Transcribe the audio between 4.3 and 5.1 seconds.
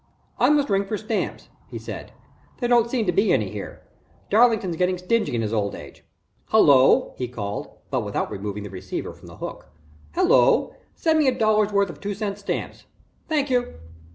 Darlington's getting